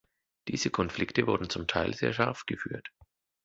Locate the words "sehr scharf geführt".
1.93-2.87